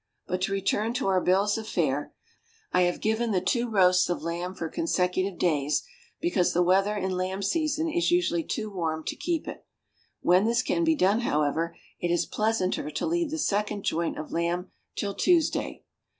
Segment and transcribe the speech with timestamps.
[0.25, 2.11] But to return to our bills of fare:
[2.71, 5.83] I have given the two roasts of lamb for consecutive days,
[6.19, 9.63] because the weather in lamb season is usually too warm to keep it;
[10.21, 14.31] when this can be done, however, it is pleasanter to leave the second joint of
[14.31, 15.83] lamb till Tuesday.